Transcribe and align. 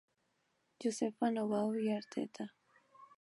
Josefa 0.81 1.25
Noboa 1.29 1.77
y 1.85 1.89
Arteta. 1.91 2.45